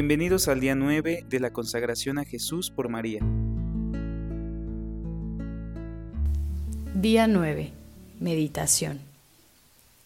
[0.00, 3.18] Bienvenidos al día 9 de la consagración a Jesús por María.
[6.94, 7.72] Día 9.
[8.20, 9.00] Meditación.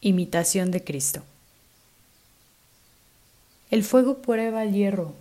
[0.01, 1.23] Imitación de Cristo.
[3.71, 5.15] El fuego prueba al hierro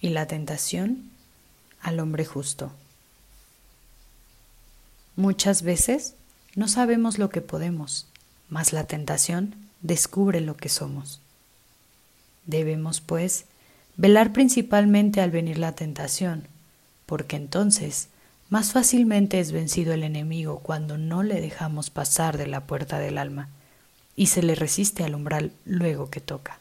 [0.00, 1.10] y la tentación
[1.80, 2.70] al hombre justo.
[5.16, 6.14] Muchas veces
[6.54, 8.06] no sabemos lo que podemos,
[8.50, 11.20] mas la tentación descubre lo que somos.
[12.46, 13.46] Debemos, pues,
[14.00, 16.48] Velar principalmente al venir la tentación,
[17.04, 18.08] porque entonces
[18.48, 23.18] más fácilmente es vencido el enemigo cuando no le dejamos pasar de la puerta del
[23.18, 23.50] alma
[24.16, 26.60] y se le resiste al umbral luego que toca.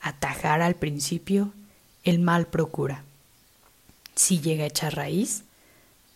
[0.00, 1.52] Atajar al principio,
[2.02, 3.04] el mal procura.
[4.16, 5.44] Si llega a echar raíz,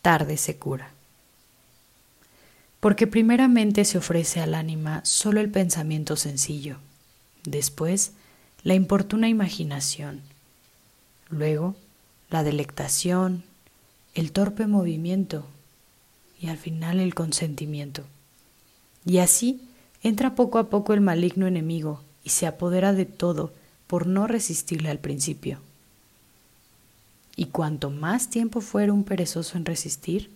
[0.02, 0.90] tarde se cura.
[2.80, 6.78] Porque primeramente se ofrece al ánima solo el pensamiento sencillo,
[7.44, 8.10] después
[8.62, 10.20] la importuna imaginación,
[11.28, 11.76] luego
[12.30, 13.42] la delectación,
[14.14, 15.46] el torpe movimiento
[16.40, 18.04] y al final el consentimiento.
[19.04, 19.62] Y así
[20.02, 23.52] entra poco a poco el maligno enemigo y se apodera de todo
[23.86, 25.58] por no resistirle al principio.
[27.36, 30.30] Y cuanto más tiempo fuera un perezoso en resistir,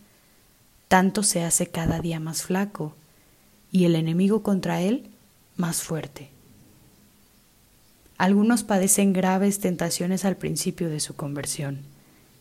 [0.88, 2.94] tanto se hace cada día más flaco
[3.70, 5.10] y el enemigo contra él
[5.56, 6.33] más fuerte.
[8.16, 11.80] Algunos padecen graves tentaciones al principio de su conversión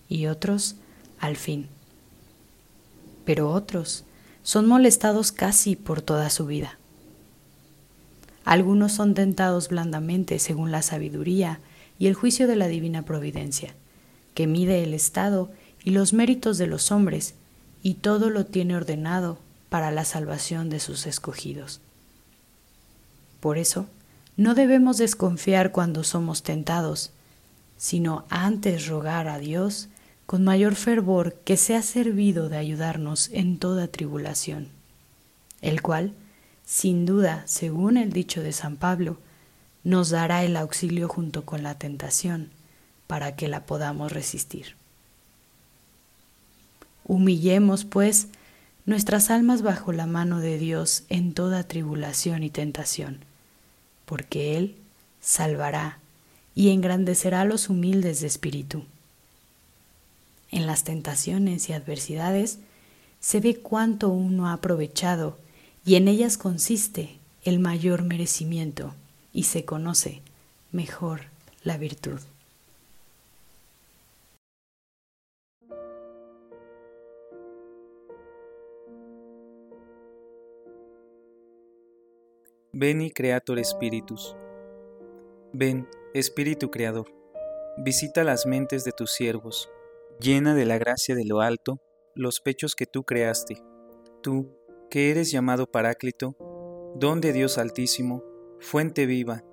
[0.07, 0.75] y otros
[1.19, 1.67] al fin.
[3.25, 4.03] Pero otros
[4.43, 6.77] son molestados casi por toda su vida.
[8.45, 11.59] Algunos son tentados blandamente según la sabiduría
[11.97, 13.73] y el juicio de la divina providencia,
[14.33, 15.51] que mide el estado
[15.83, 17.35] y los méritos de los hombres
[17.81, 21.81] y todo lo tiene ordenado para la salvación de sus escogidos.
[23.39, 23.87] Por eso,
[24.35, 27.11] no debemos desconfiar cuando somos tentados,
[27.77, 29.89] sino antes rogar a Dios
[30.25, 34.69] con mayor fervor que sea servido de ayudarnos en toda tribulación,
[35.61, 36.13] el cual,
[36.65, 39.17] sin duda, según el dicho de San Pablo,
[39.83, 42.49] nos dará el auxilio junto con la tentación
[43.05, 44.75] para que la podamos resistir.
[47.05, 48.29] Humillemos, pues,
[48.85, 53.19] nuestras almas bajo la mano de Dios en toda tribulación y tentación
[54.05, 54.75] porque Él
[55.21, 55.99] salvará
[56.55, 58.83] y engrandecerá a los humildes de espíritu.
[60.51, 62.59] En las tentaciones y adversidades
[63.19, 65.37] se ve cuánto uno ha aprovechado
[65.85, 68.93] y en ellas consiste el mayor merecimiento
[69.33, 70.21] y se conoce
[70.71, 71.21] mejor
[71.63, 72.19] la virtud.
[82.75, 84.35] Veni Creator Spiritus.
[85.53, 87.05] Ven, Espíritu Creador,
[87.77, 89.69] visita las mentes de tus siervos,
[90.19, 91.79] llena de la gracia de lo alto
[92.15, 93.61] los pechos que tú creaste,
[94.23, 94.57] tú,
[94.89, 96.35] que eres llamado Paráclito,
[96.95, 98.23] don de Dios Altísimo,
[98.59, 99.43] fuente viva,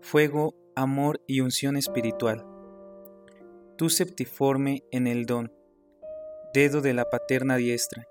[0.00, 2.46] fuego, amor y unción espiritual.
[3.76, 5.52] Tú septiforme en el don,
[6.54, 8.06] dedo de la paterna diestra,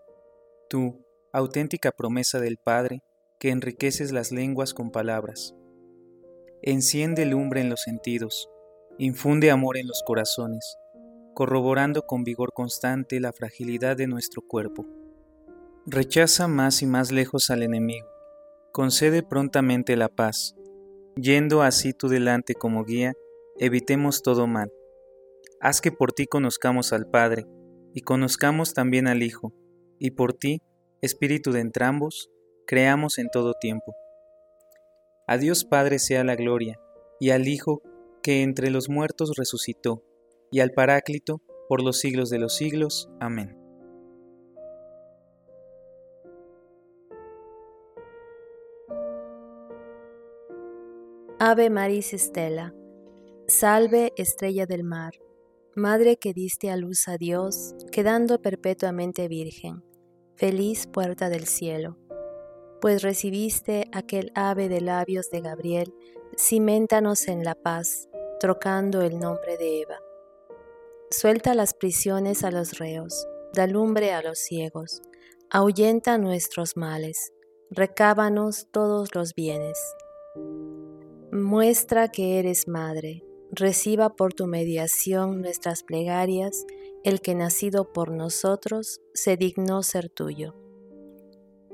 [0.70, 3.02] tú, auténtica promesa del Padre,
[3.40, 5.56] que enriqueces las lenguas con palabras.
[6.62, 8.50] Enciende lumbre en los sentidos,
[8.98, 10.78] infunde amor en los corazones,
[11.36, 14.86] corroborando con vigor constante la fragilidad de nuestro cuerpo.
[15.86, 18.08] Rechaza más y más lejos al enemigo,
[18.72, 20.56] concede prontamente la paz,
[21.16, 23.14] yendo así tú delante como guía,
[23.60, 24.72] evitemos todo mal.
[25.62, 27.46] Haz que por ti conozcamos al Padre,
[27.94, 29.54] y conozcamos también al Hijo,
[30.00, 30.62] y por ti,
[31.02, 32.32] Espíritu de entrambos,
[32.68, 33.96] creamos en todo tiempo.
[35.26, 36.80] A Dios Padre sea la gloria,
[37.20, 37.82] y al Hijo
[38.22, 40.04] que entre los muertos resucitó,
[40.52, 43.10] y al Paráclito por los siglos de los siglos.
[43.20, 43.58] Amén.
[51.40, 52.74] Ave Maris Estela,
[53.48, 55.14] salve estrella del mar,
[55.76, 59.84] Madre que diste a luz a Dios, quedando perpetuamente virgen,
[60.36, 62.00] feliz puerta del cielo
[62.82, 65.94] pues recibiste aquel ave de labios de Gabriel,
[66.38, 68.08] ciméntanos en la paz,
[68.40, 70.00] trocando el nombre de Eva.
[71.10, 75.02] Suelta las prisiones a los reos, da lumbre a los ciegos,
[75.50, 77.32] ahuyenta nuestros males,
[77.72, 79.78] recábanos todos los bienes.
[81.32, 86.66] Muestra que eres madre, reciba por tu mediación nuestras plegarias,
[87.04, 90.67] el que nacido por nosotros se dignó ser tuyo.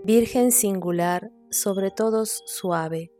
[0.05, 3.13] Virgen singular, sobre todos suave,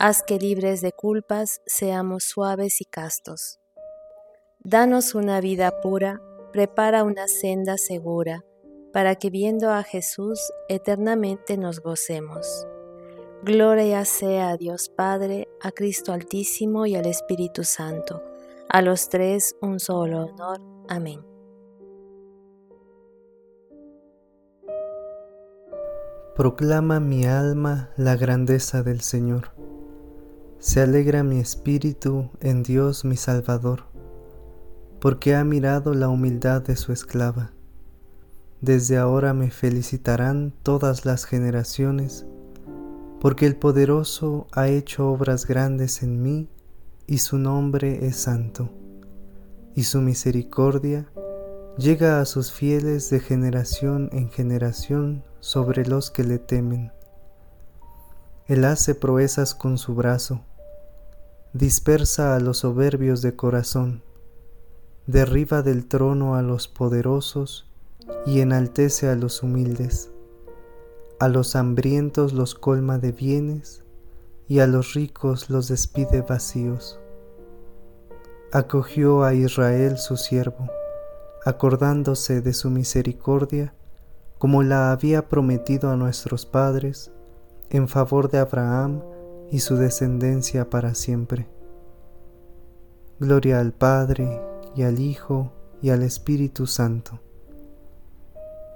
[0.00, 3.58] Haz que libres de culpas seamos suaves y castos.
[4.60, 8.44] Danos una vida pura, prepara una senda segura,
[8.92, 10.38] para que viendo a Jesús
[10.68, 12.68] eternamente nos gocemos.
[13.42, 18.22] Gloria sea a Dios Padre, a Cristo Altísimo y al Espíritu Santo,
[18.68, 20.60] a los tres un solo honor.
[20.88, 21.27] Amén.
[26.38, 29.48] Proclama mi alma la grandeza del Señor.
[30.60, 33.86] Se alegra mi espíritu en Dios mi Salvador,
[35.00, 37.50] porque ha mirado la humildad de su esclava.
[38.60, 42.24] Desde ahora me felicitarán todas las generaciones,
[43.20, 46.48] porque el poderoso ha hecho obras grandes en mí,
[47.08, 48.70] y su nombre es santo,
[49.74, 51.10] y su misericordia
[51.78, 56.90] llega a sus fieles de generación en generación sobre los que le temen.
[58.48, 60.40] Él hace proezas con su brazo,
[61.52, 64.02] dispersa a los soberbios de corazón,
[65.06, 67.70] derriba del trono a los poderosos
[68.26, 70.10] y enaltece a los humildes.
[71.20, 73.84] A los hambrientos los colma de bienes
[74.48, 76.98] y a los ricos los despide vacíos.
[78.50, 80.68] Acogió a Israel su siervo
[81.48, 83.74] acordándose de su misericordia,
[84.36, 87.10] como la había prometido a nuestros padres,
[87.70, 89.02] en favor de Abraham
[89.50, 91.48] y su descendencia para siempre.
[93.18, 94.40] Gloria al Padre,
[94.76, 97.20] y al Hijo, y al Espíritu Santo,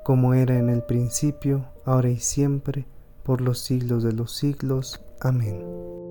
[0.03, 2.87] como era en el principio, ahora y siempre,
[3.23, 5.05] por los siglos de los siglos.
[5.21, 6.02] Amén.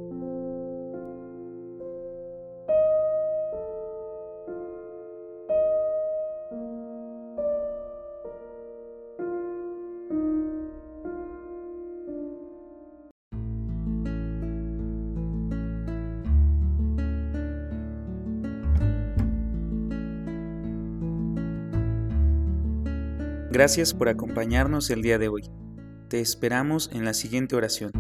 [23.52, 25.44] Gracias por acompañarnos el día de hoy.
[26.08, 27.92] Te esperamos en la siguiente oración.